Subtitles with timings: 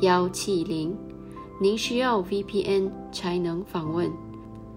[0.00, 0.96] 幺七零。
[1.60, 4.08] 您需要 VPN 才能访问，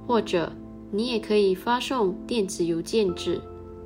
[0.07, 0.51] 或者
[0.89, 3.39] 你也可以发送电子邮件至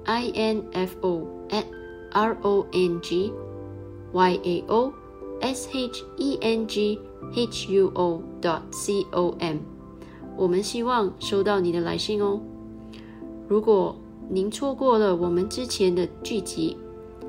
[0.05, 1.65] info at
[2.11, 3.33] r o n g
[4.13, 4.93] y a o
[5.41, 6.97] s h e n g
[7.33, 9.57] h u o dot c o m，
[10.37, 12.39] 我们希望收到你的来信哦。
[13.49, 13.93] 如果
[14.29, 16.77] 您错过了我们之前的剧集，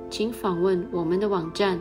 [0.09, 1.81] 请访问我们的网站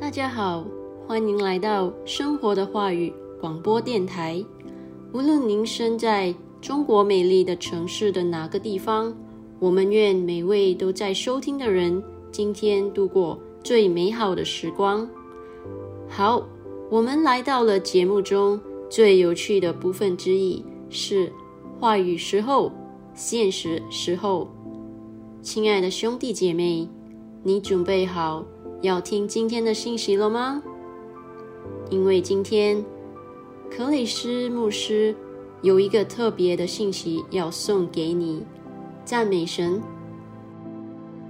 [0.00, 0.64] 大家好，
[1.06, 4.42] 欢迎来到生活的话语广播电台。
[5.12, 9.14] 无论您身在中国美丽的城市的哪个地方，
[9.58, 12.02] 我们愿每位都在收听的人
[12.32, 13.38] 今天度过。
[13.62, 15.06] 最美好的时光。
[16.08, 16.42] 好，
[16.90, 21.30] 我们来到了节目中最有趣的部分之一，是
[21.78, 22.72] 话语时候、
[23.12, 24.48] 现实时候。
[25.42, 26.88] 亲爱的兄弟姐妹，
[27.42, 28.42] 你准备好
[28.82, 30.62] 要听今天的信息了吗？
[31.90, 32.82] 因为今天
[33.70, 35.14] 克里斯牧师
[35.60, 38.42] 有一个特别的信息要送给你，
[39.04, 39.82] 赞美神。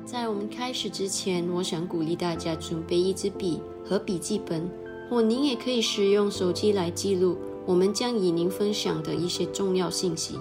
[0.04, 4.70] 在我们开始之前，我想鼓励大家准备一支笔和笔记本，
[5.08, 10.38] 或您也可以使用手机来记录我们将与您分享的一些重要信息。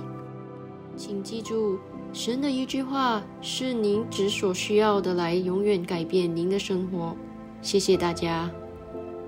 [0.95, 1.80] 请记住，
[2.12, 7.16] 神的一句话是您只所需要的，来永远改变您的生活。
[7.62, 8.50] 谢谢大家。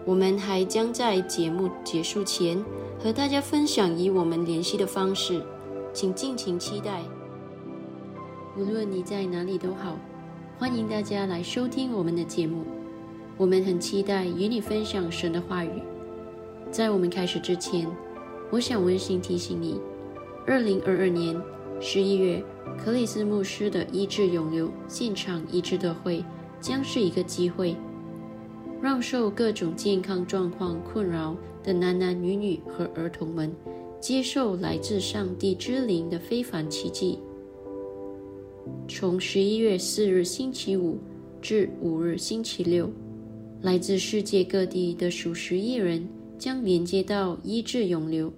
[0.03, 2.63] 我们还将在节目结束前
[2.99, 5.43] 和大家分享与我们联系的方式，
[5.93, 7.01] 请尽情期待。
[8.57, 9.97] 无论你在哪里都好。
[10.57, 12.63] 欢迎大家来收听我们的节目，
[13.35, 15.69] 我们很期待与你分享神的话语。
[16.69, 17.87] 在我们开始之前，
[18.51, 19.81] 我想温馨提醒你：
[20.45, 21.35] 二零二二年
[21.83, 22.43] 十一月，
[22.77, 26.23] 克里斯牧师的医治永留现场医治的会
[26.61, 27.75] 将是一个机会，
[28.79, 33.51] 让受各种健康状况困扰的男男女女和儿童们
[33.99, 37.17] 接受来自上帝之灵的非凡奇迹。
[38.87, 40.99] 从十一月四日星期五
[41.41, 42.91] 至五日星期六，
[43.63, 46.07] 来自世界各地的数十亿人
[46.37, 48.31] 将连接到医治永留，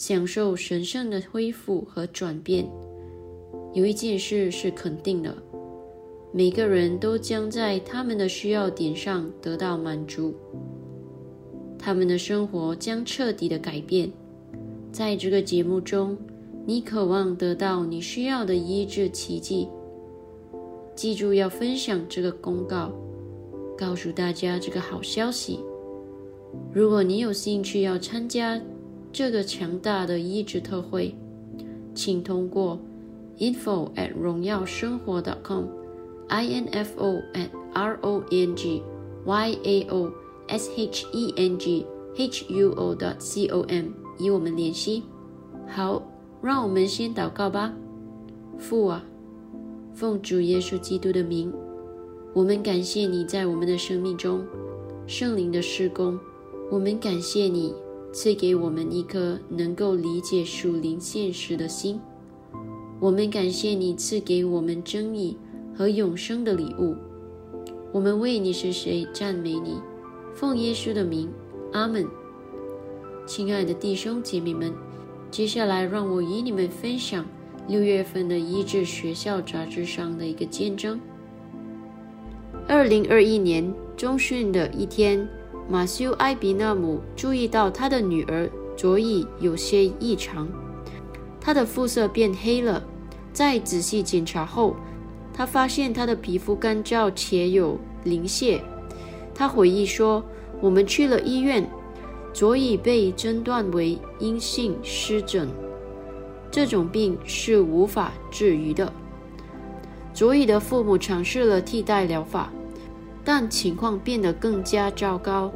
[0.00, 2.66] 享受神圣的恢复和转变。
[3.74, 5.36] 有一件事是肯定的。
[6.32, 10.32] 每个人都将在他们的需要点上得到满足，
[11.78, 14.10] 他们的生活将彻底的改变。
[14.90, 16.16] 在这个节目中，
[16.64, 19.68] 你渴望得到你需要的医治奇迹。
[20.94, 22.90] 记住要分享这个公告，
[23.76, 25.60] 告诉大家这个好消息。
[26.72, 28.58] 如果你有兴趣要参加
[29.12, 31.14] 这个强大的意志特会，
[31.94, 32.78] 请通过
[33.38, 35.64] info at 荣耀生活 .com。
[36.28, 38.82] info at r o n g
[39.24, 40.12] y a o
[40.46, 41.84] s h e n g
[42.16, 43.86] h u o dot c o m
[44.18, 45.02] 与我们联系。
[45.66, 46.00] 好，
[46.40, 47.74] 让我们先祷告吧。
[48.58, 49.04] 父啊，
[49.92, 51.52] 奉主耶稣基督的名，
[52.32, 54.46] 我们感谢你在我们的生命中
[55.06, 56.16] 圣灵的施工。
[56.70, 57.74] 我们感谢你
[58.12, 62.00] 赐给我们一颗能够理解属灵现实的心。
[62.98, 65.36] 我们感谢你赐给我们正义。
[65.72, 66.94] 和永生的礼物，
[67.90, 69.80] 我们为你是谁赞美你，
[70.34, 71.30] 奉耶稣的名，
[71.72, 72.06] 阿门。
[73.26, 74.74] 亲爱的弟兄姐妹们，
[75.30, 77.24] 接下来让我与你们分享
[77.66, 81.00] 六月份的医治学校杂志上的一个见证。
[82.68, 85.26] 二零二一年中旬的一天，
[85.70, 90.48] 马修埃比纳姆注意到他的女儿卓伊有些异常，
[91.40, 92.82] 她的肤色变黑了，
[93.32, 94.74] 在仔细检查后。
[95.32, 98.60] 他发现她的皮肤干燥且有鳞屑。
[99.32, 100.22] 他回忆说
[100.60, 101.64] ：“我们去了医院，
[102.34, 105.48] 佐伊被诊断为阴性湿疹，
[106.50, 108.92] 这种病是无法治愈的。”
[110.12, 112.52] 佐伊的父母尝试了替代疗法，
[113.32, 115.52] 但情况变得更加糟糕。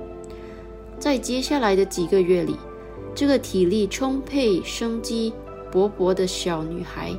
[0.96, 2.54] 在接下来的几个月里，
[3.16, 5.32] 这个体力充沛、生机
[5.72, 7.10] 勃勃的小女孩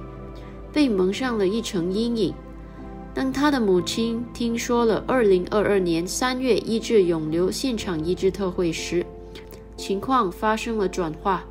[0.72, 2.34] 被蒙上了一层阴影。
[3.14, 9.06] 当她的母亲听说了2022年3月医治永流现场医治特会时，
[9.76, 11.44] 情况发生了转化，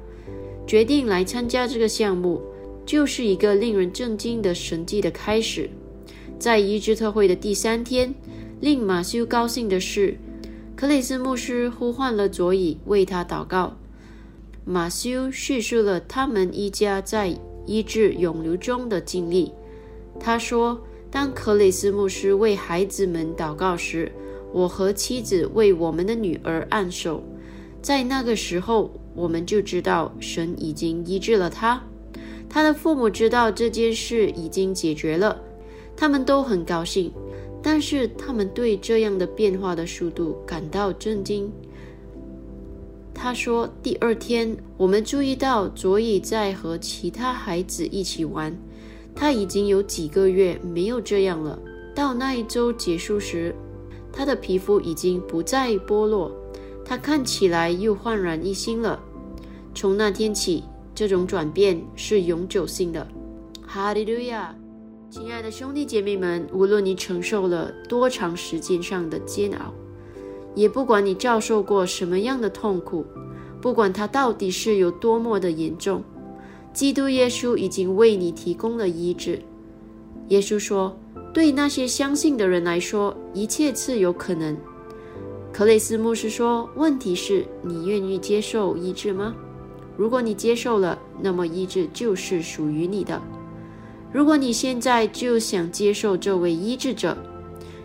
[0.67, 2.41] 决定来参加这个项目，
[2.87, 5.69] 就是一个令人震惊的神迹的开始。
[6.37, 8.13] 在医治特会的第三天，
[8.65, 10.17] 令马修高兴的是，
[10.75, 13.77] 克里斯牧师呼唤了佐伊为他祷告。
[14.65, 19.53] 马修叙述了他们一家在医治涌流中的经历。
[20.19, 20.81] 他说。
[21.11, 24.11] 当克里斯牧师为孩子们祷告时，
[24.53, 27.23] 我和妻子为我们的女儿按手。
[27.83, 31.81] 在那个时候，我们就知道神已经医治了他。
[32.49, 35.41] 他的父母知道这件事已经解决了，
[35.97, 37.13] 他们都很高兴。
[37.67, 41.51] 但是他们对这样的变化的速度感到震惊。
[43.15, 48.55] 他说：“第二天，我们注意到佐伊在和其他孩子一起玩。”
[49.17, 51.59] 他已经有几个月没有这样了。
[51.95, 53.55] 到那一周结束时，
[54.13, 56.31] 他的皮肤已经不再剥落，
[56.85, 59.01] 他看起来又焕然一新了。
[59.75, 60.65] 从那天起，
[60.95, 63.07] 这种转变是永久性的。
[63.63, 64.55] 哈利路亚！
[65.17, 69.73] 亲爱的兄弟姐妹们，无论你承受了多长时间上的煎熬，
[70.57, 73.07] 也不管你遭受过什么样的痛苦，
[73.61, 76.03] 不管它到底是有多么的严重。
[76.73, 79.41] 基督耶稣已经为你提供了医治。
[80.31, 80.99] 耶稣说
[81.33, 84.57] ：“对那些相信的人来说，一切自有可能。”
[85.55, 89.33] 克雷斯牧师说：“问题是你愿意接受医治吗？
[89.97, 93.23] 如果你接受了，那么医治就是属于你的。
[94.15, 97.17] 如果你现在就想接受这位医治者，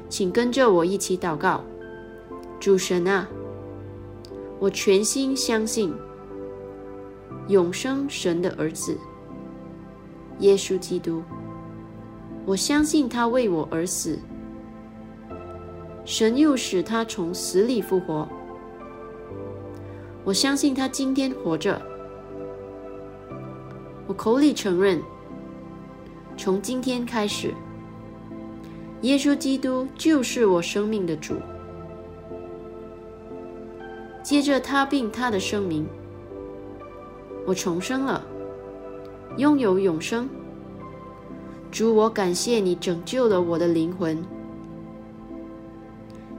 [0.07, 1.63] 请跟着我一起祷告。
[2.59, 3.27] 主神啊，
[4.59, 5.91] 我全心相信。”
[7.49, 8.95] 永生神的儿子，
[10.37, 11.23] 耶稣基督，
[12.45, 14.19] 我相信他为我而死，
[16.05, 18.29] 神又使他从死里复活。
[20.23, 21.81] 我相信他今天活着，
[24.05, 25.01] 我口里承认，
[26.41, 27.53] 从今天开始，
[29.01, 31.33] 耶稣基督就是我生命的主。
[34.23, 35.85] 接着他并他的声明。
[37.45, 38.25] 我重生了，
[39.35, 40.29] 拥有永生。
[41.69, 44.17] 主，我感谢你拯救了我的灵魂。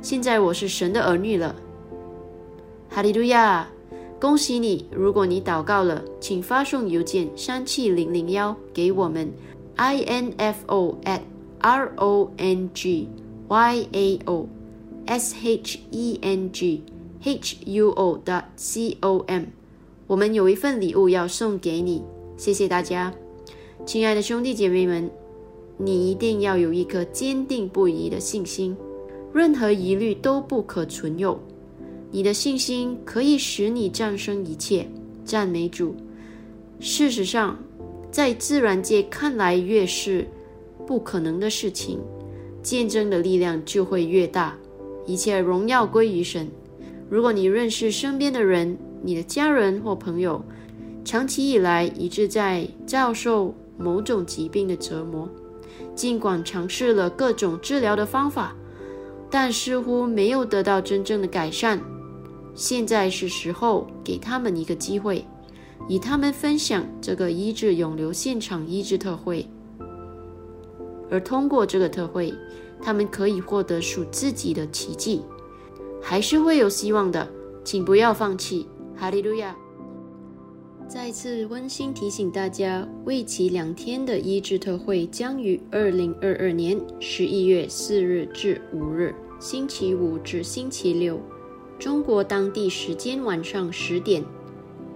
[0.01, 1.55] 现在我是神的儿女了。
[2.89, 3.69] 哈利路亚！
[4.19, 4.87] 恭喜你！
[4.91, 9.31] 如果你祷告了，请发送邮件三七零零幺给我们
[9.81, 11.23] ，info at
[11.61, 13.09] r o n g
[13.49, 14.47] y a o
[15.07, 16.83] s h e n g
[17.23, 19.45] h u o dot c o m。
[20.07, 22.03] 我们有一份礼物要送给你，
[22.37, 23.15] 谢谢大家，
[23.87, 25.11] 亲爱的兄弟姐妹们，
[25.79, 28.77] 你一定要有一颗坚定不移的信心，
[29.33, 31.41] 任何疑虑都不可存有。
[32.11, 34.87] 你的信心可以使你战胜一切，
[35.25, 35.95] 赞美主。
[36.81, 37.59] 事实上，
[38.11, 40.27] 在自然界看来越是
[40.87, 42.01] 不可能的事情，
[42.63, 44.57] 见证的力量就会越大。
[45.07, 46.49] 一切荣耀归于神。
[47.09, 50.43] 如果你认识身边的人，你的家人或朋友，
[51.05, 55.29] 长期以来一直在遭受某种疾病的折磨，
[55.95, 58.55] 尽管尝试了各种治疗的方法，
[59.31, 61.81] 但似乎没有得到真正的改善。
[62.55, 65.25] 现在是时候给他们一个机会，
[65.91, 69.45] 与他们分享这个医治永留现场医治特会，
[71.11, 72.33] 而通过这个特会，
[72.81, 75.23] 他们可以获得属自己的奇迹，
[76.01, 77.29] 还是会有希望的，
[77.65, 79.57] 请不要放弃，哈利路亚！
[80.87, 91.21] 再次温馨提醒大家，为期两天的医治特会将于二零二二年十一月四日至五日，星期五至星期六。
[91.81, 94.25] 中国当地时间晚上十点，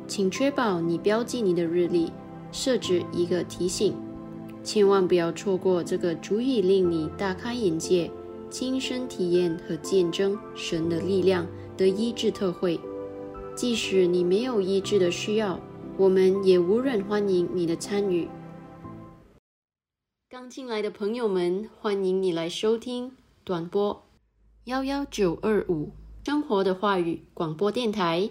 [0.06, 2.12] 请确保你标记你的日历，
[2.52, 3.94] 设置一个提醒，
[4.62, 8.10] 千万不要错过这个足以令你大开眼界、
[8.50, 11.46] 亲身体验和见证神的力量
[11.76, 12.78] 的医治特会。
[13.56, 15.60] 即使你没有医治的需要，
[15.96, 18.28] 我们也无人欢迎你的参与。
[20.28, 23.12] 刚进来的朋友们，欢迎你来收听
[23.44, 24.04] 短波
[24.64, 25.92] 幺幺九二五。
[26.24, 28.30] 生活的话语广播电台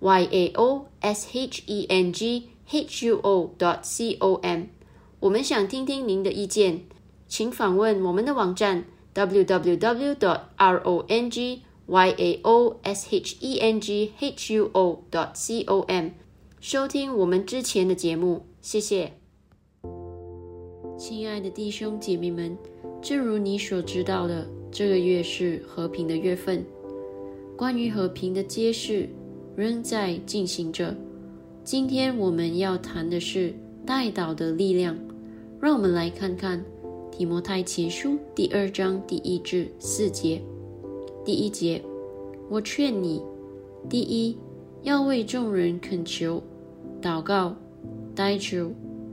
[0.00, 4.66] y a o s h e n g h u o dot c o m，
[5.20, 6.82] 我们想听听您的意见，
[7.26, 8.84] 请访问我们的网站
[9.14, 13.80] w w w dot r o n g y a o s h e n
[13.80, 16.10] g h u o dot c o m，
[16.60, 19.12] 收听我们之前的节目，谢谢。
[20.98, 22.56] 亲爱的弟兄姐妹们，
[23.00, 26.64] 正如你所知道的，这个月是和平的月份。
[27.56, 29.08] 关于和平的揭示
[29.56, 30.94] 仍在进行着。
[31.64, 33.54] 今天我们要谈的是
[33.86, 34.96] 带导的力量。
[35.58, 36.62] 让我们来看看
[37.10, 40.40] 提摩太前书第二章第一至四节。
[41.24, 41.82] 第一节，
[42.50, 43.22] 我劝你，
[43.88, 44.36] 第一
[44.82, 46.42] 要为众人恳求、
[47.00, 47.56] 祷告、
[48.14, 48.70] 代求、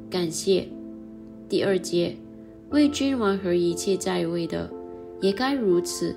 [0.09, 0.67] 感谢。
[1.47, 2.15] 第二节，
[2.71, 4.69] 为君王和一切在位的，
[5.21, 6.13] 也该如此。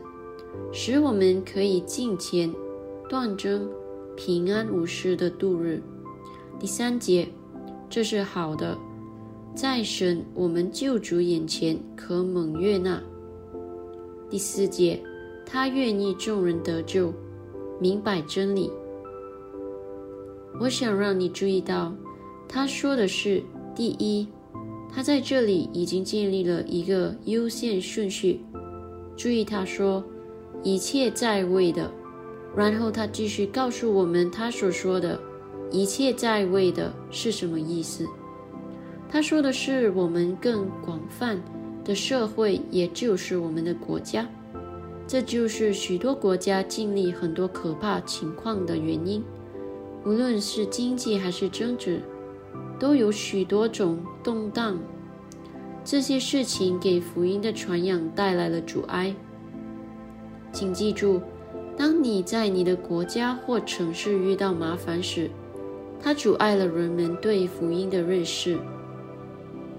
[0.73, 2.53] 使我们可以敬虔、
[3.09, 3.69] 断正、
[4.17, 5.83] 平安无事的度日。
[6.59, 7.29] 第三节，
[7.89, 8.77] 这是好的，
[9.55, 13.01] 在神我们救主眼前可蒙悦纳。
[14.31, 15.01] 第四节，
[15.45, 17.13] 他愿意众人得救，
[17.79, 18.73] 明白真理。
[20.59, 21.95] 我想让你注意到，
[22.49, 23.43] 他说的是
[23.75, 24.27] 第一，
[24.91, 28.41] 他在这里已经建立了一个优先顺序。
[29.17, 30.03] 注意他说。
[30.63, 31.89] 一切在位的，
[32.57, 35.21] 然后他继续告诉我们他所说的
[35.71, 38.07] “一切在位的”是什么意思。
[39.09, 41.41] 他说的是我们更广泛
[41.85, 44.27] 的社会，也就是我们的国家。
[45.07, 49.23] 这就是许多国家经历很多可怕情况的原因。
[50.05, 52.01] 无论是经济还是政治，
[52.79, 54.79] 都有许多种动荡。
[55.85, 59.15] 这些事情给福音的传扬带来了阻碍。
[60.53, 61.21] 请记住，
[61.77, 65.31] 当你在你的国家或城市遇到麻烦时，
[66.01, 68.59] 它阻碍了人们对福音的认识。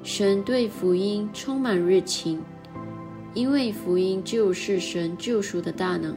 [0.04, 2.42] 神对福音充满热情，
[3.34, 6.16] 因为福音就是神救赎的大能。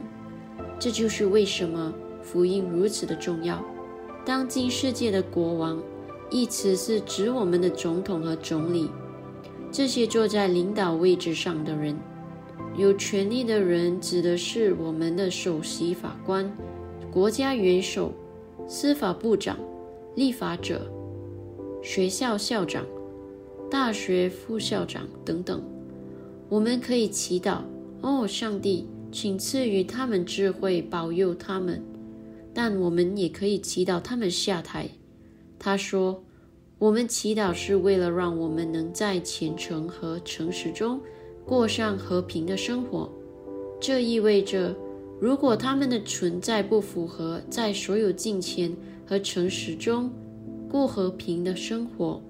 [0.79, 3.63] 这就是为什么福音如此的重要。
[4.23, 5.81] 当今世界的国王，
[6.29, 8.89] 一词是指我们的总统和总理，
[9.71, 11.97] 这些坐在领导位置上的人。
[12.77, 16.49] 有权力的人指的是我们的首席法官、
[17.11, 18.13] 国家元首、
[18.65, 19.59] 司法部长、
[20.15, 20.89] 立法者、
[21.83, 22.85] 学校校长、
[23.69, 25.61] 大学副校长等等。
[26.47, 27.59] 我们可以祈祷：
[28.01, 31.83] 哦，上帝，请赐予他们智慧，保佑他们。
[32.53, 34.89] 但我们也可以祈祷他们下台。
[35.59, 36.23] 他说
[36.79, 40.99] ：“我们祈祷是为了让我们能在虔诚和诚实中
[41.45, 43.11] 过上和平的生活。
[43.79, 44.75] 这意味着，
[45.19, 50.11] 如果他们的存在不符合在所有金钱和诚实中
[50.69, 52.21] 过和平的生活，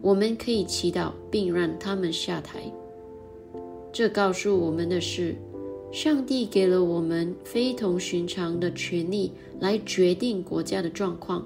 [0.00, 2.60] 我们可以祈祷并让他们下台。
[3.92, 5.34] 这告诉我们的是。”
[5.90, 11.42] 上帝给了我们非同寻常的权利来决定国家的状况。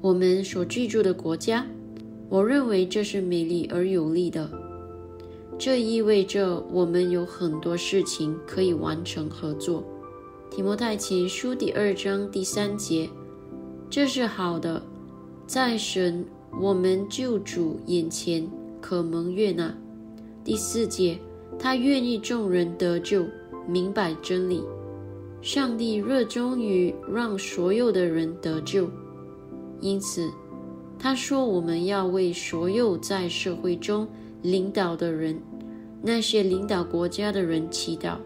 [0.00, 1.64] 我们所居住的国家，
[2.28, 4.50] 我认为这是美丽而有利的。
[5.58, 9.82] 这意味着我们有很多事情可以完成合作。
[10.50, 13.08] 提摩太前书第二章第三节，
[13.88, 14.82] 这是好的，
[15.46, 16.24] 在神
[16.60, 18.46] 我们救主眼前
[18.80, 19.74] 可蒙悦纳。
[20.44, 21.18] 第四节，
[21.58, 23.26] 他愿意众人得救。
[23.68, 24.62] 明白真理，
[25.42, 28.88] 上帝热衷于让所有的人得救，
[29.80, 30.30] 因此
[30.96, 34.06] 他说：“我们要为所有在社会中
[34.50, 35.36] 领导的人，
[36.00, 38.16] 那些领导国家的人祈祷，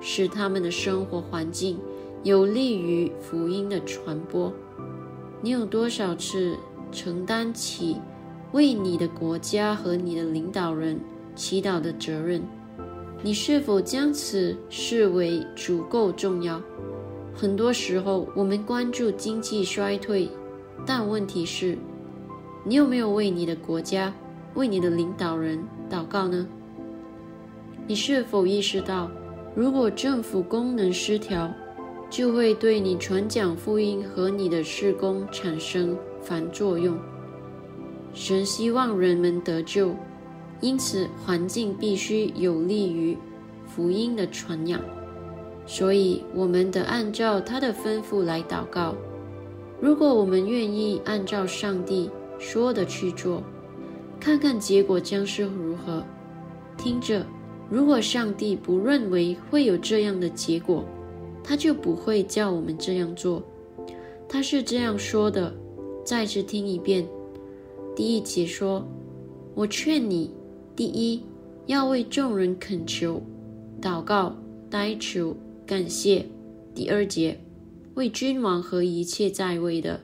[0.00, 1.78] 使他们的生活环境
[2.22, 4.50] 有利于福音的传播。”
[5.44, 6.56] 你有多少次
[6.90, 7.96] 承担起
[8.52, 10.98] 为你的国家和你的领导人
[11.34, 12.40] 祈祷的责任？
[13.22, 16.62] 你是否将此视为足够重要？
[17.34, 20.28] 很多时候，我们关注经济衰退，
[20.86, 21.76] 但问题是，
[22.64, 24.14] 你有没有为你的国家、
[24.54, 25.58] 为你的领导人
[25.90, 26.46] 祷告呢？
[27.86, 29.10] 你是否意识到，
[29.54, 31.52] 如果政府功能失调，
[32.10, 36.96] 就会对你传讲福音和你的事工产生反作用？
[38.14, 39.94] 神希望人们得救。
[40.60, 43.18] 因此，环境必须有利于
[43.66, 44.80] 福音的传扬。
[45.66, 48.94] 所以，我们得按照他的吩咐来祷告。
[49.80, 53.42] 如果我们愿意按照上帝说的去做，
[54.22, 56.00] 看看结果将是如何。
[56.78, 57.26] 听着，
[57.68, 60.84] 如果上帝不认为会有这样的结果，
[61.42, 63.42] 他就不会叫我们这样做。
[64.28, 65.52] 他是这样说的：
[66.04, 67.04] 再次听一遍。
[67.96, 68.86] 第一节说
[69.56, 70.30] ：“我劝你。”
[70.76, 71.24] 第一，
[71.66, 73.20] 要为众人恳求、
[73.80, 74.36] 祷告、
[74.70, 76.24] 代求、感谢。
[76.76, 77.40] 第二节，
[77.94, 80.00] 为君王和一切在位的，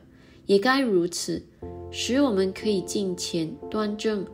[0.46, 1.40] 也该如此，
[1.90, 4.24] 使我们可以敬虔、端正、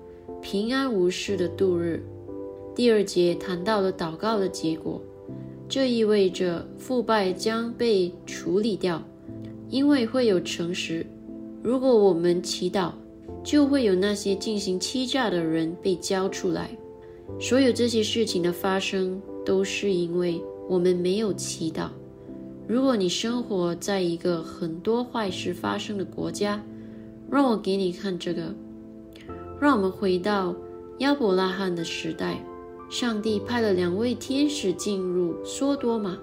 [0.42, 2.04] 平安无事的度日。
[2.74, 5.00] 第二节谈到了祷告的结果，
[5.68, 9.02] 这意味着腐败将被处理掉，
[9.70, 11.06] 因为会有诚实。
[11.62, 12.92] 如果我们祈祷，
[13.42, 16.70] 就会有那些进行欺诈的人被交出来。
[17.40, 21.88] 所有这些事情的发生，都是因为我们没有祈祷。
[22.66, 26.62] 如果你生活在一个很多坏事发生的国家，
[27.30, 28.54] 让我给你看这个。
[29.60, 30.54] 让我们回到
[30.98, 32.44] 亚伯拉罕的时代，
[32.90, 36.18] 上帝派了两位天使进入梭多玛，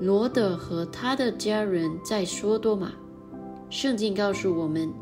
[0.00, 2.92] 罗德和他的家人在梭多玛。
[3.70, 4.92] 圣经告诉我们。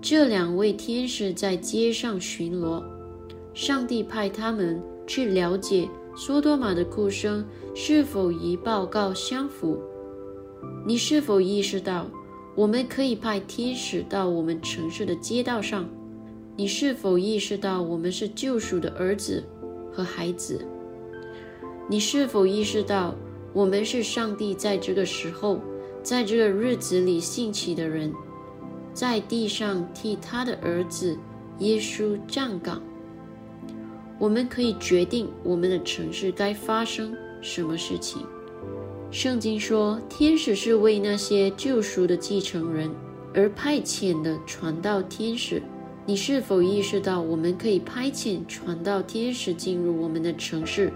[0.00, 2.80] 这两位天使在街上巡逻，
[3.52, 7.44] 上帝派他们去了解梭多玛的哭声
[7.74, 9.76] 是否与报告相符。
[10.86, 12.06] 你是否意识到，
[12.58, 15.88] 我们可以派天使到我们城市的街道上？
[16.56, 19.44] 你是否意识到，我们是救赎的儿子
[19.92, 20.66] 和孩子？
[21.88, 23.14] 你是否意识到，
[23.52, 25.60] 我们是上帝在这个时候，
[26.02, 28.12] 在这个日子里兴起的人？
[28.92, 31.16] 在地上替他的儿子
[31.60, 32.82] 耶稣站岗。
[34.18, 38.26] 我们可以决定我们的城市该发生什么事情。
[39.10, 42.90] 圣经说，天使是为那些救赎的继承人
[43.34, 45.62] 而派遣的传道天使。
[46.04, 50.92] 你是否意识到，我们可以派遣传道天使进入我们的城市，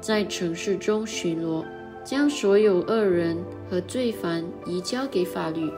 [0.00, 1.64] 在城市中巡逻，
[2.04, 3.36] 将所有恶人
[3.68, 5.68] 和罪犯移交给法律？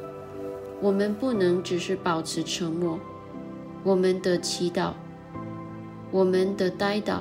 [0.83, 3.01] 我们不能只是保持沉默，
[3.83, 4.93] 我们的祈祷，
[6.11, 7.21] 我们的呆祷，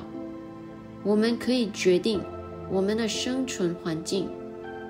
[1.02, 2.20] 我们可以决定
[2.70, 4.28] 我们的生存环境。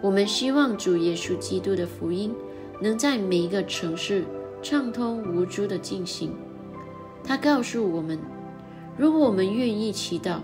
[0.02, 2.34] 我们希望主耶稣基督的福音
[2.80, 4.24] 能在每一个城市
[4.62, 6.32] 畅通无阻地进行。
[7.22, 8.18] 他告诉我们，
[8.96, 10.38] 如果我们愿意祈祷，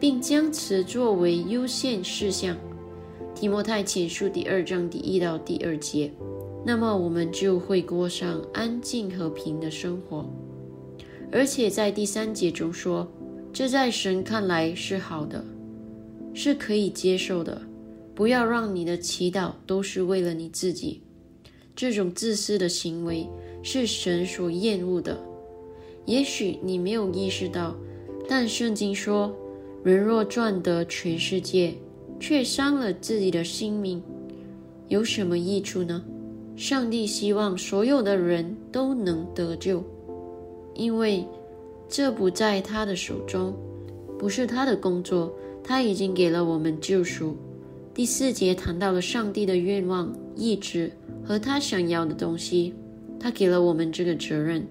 [0.00, 2.54] 并将此作为优先事项，
[3.34, 6.10] 《提摩太前书》第二章第一到第二节。
[6.64, 10.28] 那么我们就会过上安静和平的生活。
[11.30, 13.06] 而且在第三节中说，
[13.52, 15.44] 这在神看来是好的，
[16.32, 17.60] 是可以接受的。
[18.16, 21.02] 不要让你的祈祷都是为了你自己，
[21.76, 23.28] 这种自私的行为
[23.62, 25.20] 是神所厌恶的。
[26.06, 27.76] 也许你没有意识到，
[28.26, 29.36] 但圣经说，
[29.84, 31.74] 人若赚得全世界，
[32.18, 34.02] 却伤了自己的性命，
[34.88, 36.02] 有什么益处呢？
[36.56, 39.84] 上帝希望所有的人都能得救，
[40.74, 41.22] 因为
[41.86, 43.54] 这不在他的手中，
[44.18, 47.36] 不是他的工作，他已经给了我们救赎。
[47.96, 50.92] 第四节谈到了上帝的愿望、意志
[51.24, 52.74] 和他想要的东西，
[53.18, 54.68] 他给了我们这个责任。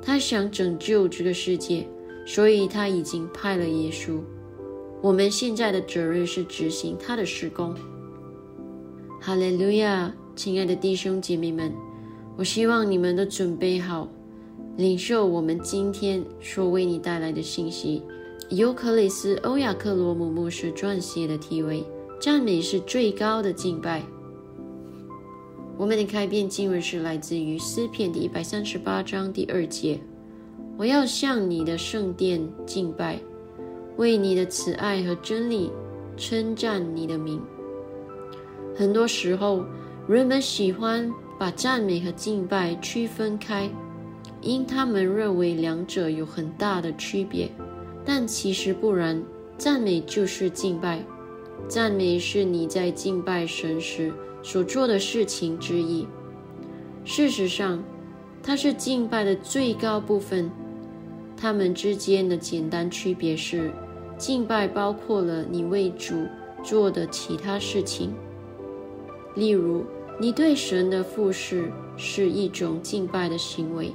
[0.00, 1.84] 他想拯救这个世界，
[2.24, 4.20] 所以他已经派了耶稣。
[5.02, 7.74] 我们现在的责任是执行他的施工。
[9.20, 11.72] 哈利路亚，亲爱的弟兄姐妹们，
[12.36, 14.08] 我希望你们都准备好
[14.76, 18.04] 领受我们今天所为你带来的信息，
[18.50, 21.84] 由克里斯·欧亚克罗姆牧师撰写的题为。
[22.18, 24.02] 赞美是最高的敬拜。
[25.76, 30.00] 我们的开篇经文是来自于诗篇第一百三十八章第二节
[30.78, 33.20] ：“我要向你的圣殿敬拜，
[33.98, 35.70] 为你的慈爱和真理
[36.16, 37.40] 称赞你的名。”
[38.74, 39.62] 很多时候，
[40.08, 43.70] 人们喜欢把赞美和敬拜区分开，
[44.40, 47.50] 因他们认为两者有很大的区别。
[48.06, 49.22] 但其实不然，
[49.58, 51.04] 赞美就是敬拜。
[51.68, 56.06] 赞美是你在敬拜神时所做的事情之一。
[57.04, 57.82] 事实上，
[58.42, 60.50] 它是敬拜的最高部分。
[61.36, 63.72] 它们之间的简单区别是：
[64.16, 66.14] 敬拜包括了你为主
[66.62, 68.14] 做的其他事情。
[69.34, 69.84] 例如，
[70.18, 73.92] 你对神的服侍是一种敬拜的行为。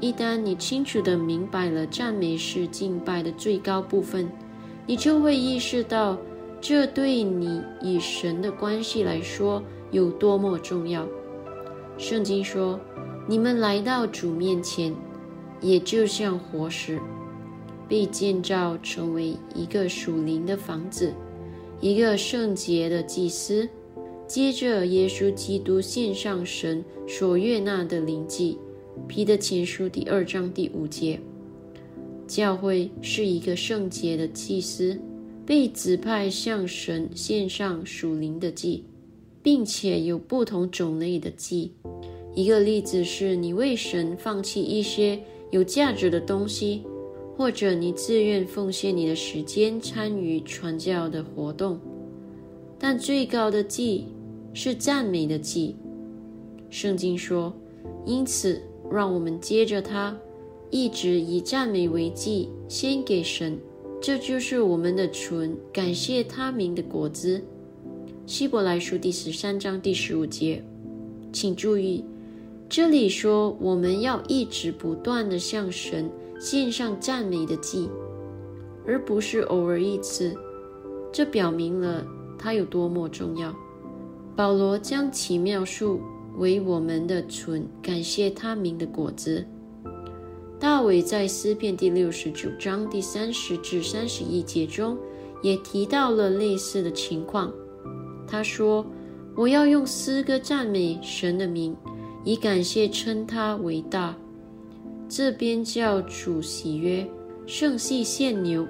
[0.00, 4.28] 一旦你清楚地明白了赞美是敬拜的最高部分，
[4.86, 6.16] 你就会意识到。
[6.66, 11.06] 这对你与神的关系来说有多么重要？
[11.98, 12.80] 圣经说
[13.28, 14.94] ：“你们来到主面前，
[15.60, 16.98] 也就像活石，
[17.86, 21.12] 被建造成为一个属灵的房子，
[21.82, 23.68] 一个圣洁的祭司。”
[24.26, 28.58] 接着，耶稣基督献上神所悦纳的灵祭。
[29.06, 31.20] 彼得前书第二章第五节：
[32.26, 34.98] 教会是一个圣洁的祭司。
[35.46, 38.84] 被指派向神献上属灵的祭，
[39.42, 41.72] 并且有不同种类的祭。
[42.34, 46.82] 一个例子是你为神放弃一些有价值的东西，
[47.36, 51.78] 或者你自愿奉献你的时间参与传教的活动。
[52.78, 54.06] 但最高的祭
[54.52, 55.76] 是赞美的祭。
[56.70, 57.54] 圣经说
[58.04, 60.18] ：“因此，让我们接着它，
[60.70, 63.58] 一直以赞美为祭，献给神。”
[64.06, 67.42] 这就是我们的纯感谢他名的果子。
[68.26, 70.62] 希伯来书第十三章第十五节，
[71.32, 72.04] 请注意，
[72.68, 77.88] 这里说我们要一直不断的向神献上赞美的祭，
[78.86, 80.36] 而不是偶尔一次。
[81.10, 82.06] 这表明了
[82.38, 83.56] 它有多么重要。
[84.36, 86.02] 保罗将其描述
[86.36, 89.46] 为我们的纯感谢他名的果子。
[90.64, 94.96] 大卫在诗篇第六十九章第三十至三十一节中，
[95.42, 97.52] 也提到了类似的情况。
[98.26, 98.82] 他说
[99.36, 101.76] ：“我要用诗歌赞美神的名，
[102.24, 104.16] 以感谢称他为大。”
[105.06, 107.06] 这边叫主喜约，
[107.44, 108.66] 圣系献牛，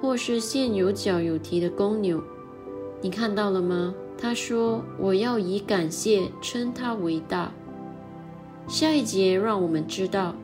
[0.00, 2.20] 或是献有角有蹄的公牛。
[3.00, 3.94] 你看到了吗？
[4.18, 7.52] 他说：“我要以感谢称他为大。”
[8.66, 10.34] 下一节让我们知道。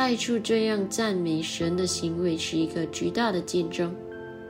[0.00, 3.94] 带出这样赞美神的行为是一个巨大的见证。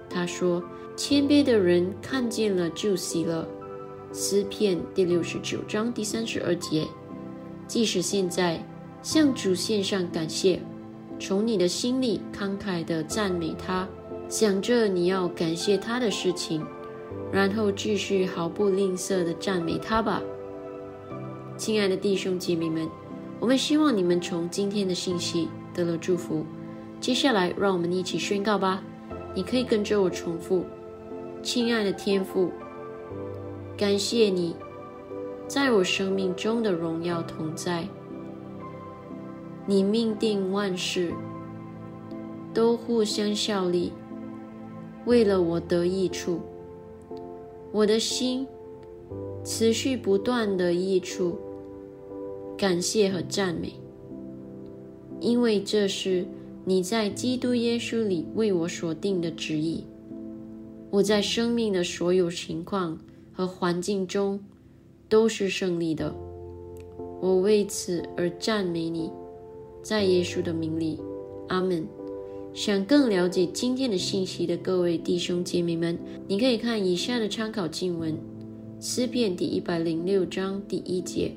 [0.08, 0.62] 他说
[0.94, 3.44] ：“谦卑的人看见了就喜乐。”
[4.14, 6.86] 诗篇第六十九章第三十二节。
[7.66, 8.64] 即使现在
[9.02, 10.62] 向主献上感谢，
[11.18, 13.88] 从你的心里慷慨地赞美他，
[14.28, 16.64] 想着你要感谢他的事情，
[17.32, 20.22] 然后继续毫不吝啬地赞美他吧，
[21.56, 22.88] 亲爱的弟兄姐妹们。
[23.40, 26.44] 我们希望你们从今天的信息得了祝福。
[27.00, 28.82] 接下来，让我们一起宣告吧。
[29.34, 30.62] 你可以跟着我重复
[31.42, 32.52] ：“亲爱的天父，
[33.78, 34.54] 感谢你
[35.48, 37.88] 在我生命中的荣耀同在。
[39.64, 41.10] 你命定万事
[42.52, 43.90] 都互相效力，
[45.06, 46.40] 为了我得益处。
[47.72, 48.46] 我的心
[49.44, 51.38] 持续不断的益处。”
[52.60, 53.72] 感谢和赞美，
[55.18, 56.26] 因为这是
[56.62, 59.82] 你在基督耶稣里为我所定的旨意。
[60.90, 62.98] 我在生命的所有情况
[63.32, 64.38] 和环境中
[65.08, 66.14] 都是胜利的。
[67.22, 69.10] 我为此而赞美你，
[69.82, 71.00] 在耶稣的名里，
[71.48, 71.88] 阿门。
[72.52, 78.18] 想更了解今天的信息的各位弟兄姐妹们，你可以看以下的参考经文：
[78.78, 81.32] 诗篇第一百零六章第一节，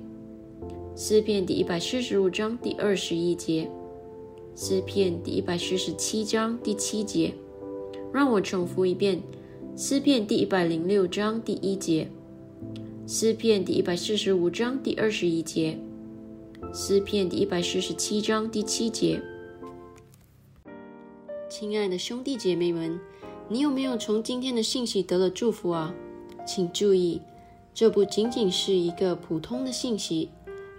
[0.95, 3.67] 诗篇第一百四十五章第二十一节，
[4.55, 7.33] 诗篇第一百四十七章第七节。
[8.13, 9.19] 让我重复一遍：
[9.75, 12.07] 诗篇第一百零六章第一节，
[13.07, 15.79] 诗篇第一百四十五章第二十一节，
[16.71, 19.19] 诗篇第一百四十七章第七节。
[21.49, 22.99] 亲爱的兄弟姐妹们，
[23.49, 25.95] 你有没有从今天的信息得了祝福啊？
[26.45, 27.19] 请注意，
[27.73, 30.29] 这不仅仅是一个普通的信息，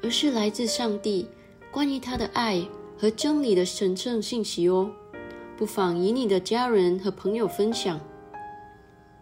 [0.04, 1.26] 而是来自上帝
[1.72, 2.62] 关于他的爱
[2.98, 4.90] 和真理的神圣信息哦。
[5.56, 7.98] 不妨与你的家人和朋友分享。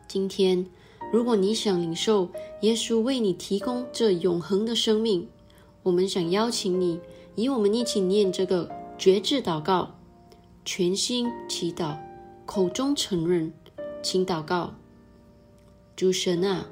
[0.09, 0.67] 今天，
[1.13, 2.29] 如果你想领受
[2.63, 5.29] 耶稣为你提供这永恒的生命，
[5.85, 6.99] 我们想邀请你
[7.37, 8.69] 与我们一起念这个
[8.99, 9.95] 绝志祷告。
[10.65, 11.97] 全心祈祷，
[12.45, 13.53] 口中承认，
[14.03, 14.75] 请祷告。
[15.95, 16.67] 主神啊，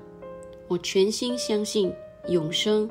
[0.67, 1.93] 我全心相信
[2.29, 2.91] 永生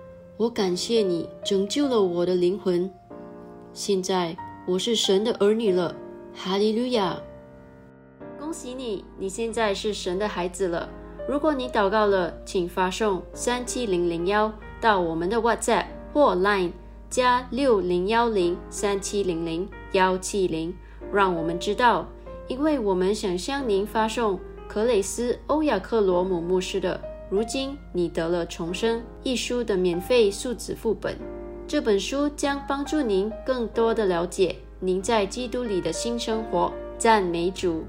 [0.41, 2.91] 我感谢你拯救了我的灵魂。
[3.73, 5.95] 现在我是神的儿女了，
[6.33, 7.15] 哈利路亚！
[8.39, 10.89] 恭喜你，你现在是神的孩子了。
[11.29, 14.51] 如果你祷告了，请发送三七零零幺
[14.81, 16.71] 到我们的 WhatsApp 或 Line
[17.07, 20.75] 加六零幺零三七零零幺七零，
[21.13, 22.07] 让我们知道。
[22.47, 26.99] 因为我们想向您发送克雷斯·欧亚克罗姆牧师的
[27.31, 31.17] 《如今你得了重生》一书的免费数字副本。
[31.65, 36.73] 这本书将帮助您更多的了解您在基督里的新生活。
[36.97, 37.85] 赞美主！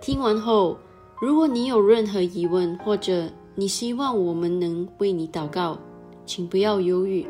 [0.00, 0.78] 听完后，
[1.20, 5.76] 如果你有任何疑问，或者你希望我们能为你祷告，
[6.24, 7.26] 请不要犹豫，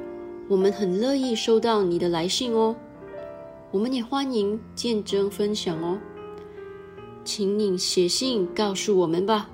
[0.47, 2.77] 我们很乐意收到你的来信哦。
[3.71, 5.99] 我们也欢迎见证分享哦。
[7.25, 9.49] 请你写信告诉我们吧。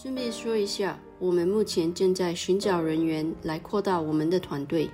[0.00, 4.88] 顺便说一下，我们目前正在寻找人员来扩大我们的团队。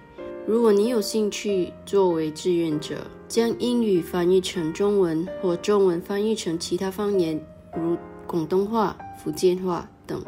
[0.47, 7.39] 如果你有兴趣作为志愿者，将英语翻译成中文或中文翻译成其他方言，
[7.77, 10.25] 如广东话、福建话等，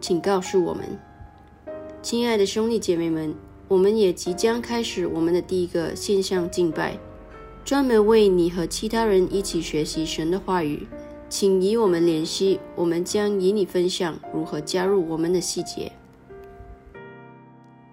[0.00, 0.84] 请告诉我们。
[2.02, 3.32] 亲爱的兄弟姐妹们，
[3.68, 6.98] 我们也即将开始我们的第一个线上敬拜。
[7.64, 10.88] 专门为你和其他人一起学习神的话语，
[11.32, 15.90] 请与我们联系，我们将与你分享如何加入我们的细节。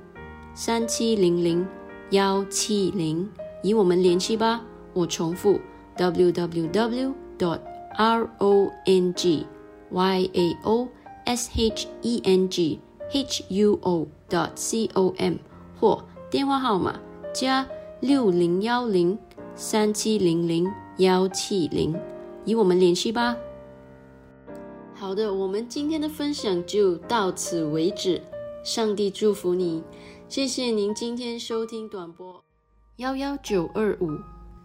[0.55, 1.67] 三七零零。
[2.09, 3.29] 幺七零，
[3.61, 4.63] 与我们联系吧。
[4.93, 5.59] 我重复
[5.99, 7.13] ：w w w.
[7.37, 7.59] dot
[7.97, 9.45] r o n g
[9.91, 10.87] y a o
[11.25, 12.79] s h e n g
[13.11, 14.07] h u o.
[14.29, 15.35] dot c o m
[15.79, 16.99] 或电话号码
[17.33, 17.67] 加
[17.99, 19.17] 六零幺零
[19.55, 21.93] 三七零零幺七零，
[22.45, 23.35] 与我们联系吧。
[24.93, 28.21] 好的，我们今天的分享就到此为止。
[28.63, 29.83] 上帝祝福你。
[30.27, 32.43] 谢谢您今天收听短波
[32.97, 34.11] 幺幺九二五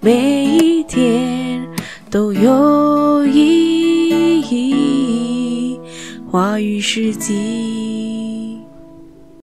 [0.00, 1.66] 每一天
[2.08, 5.80] 都有意义。
[6.30, 7.67] 话语时机。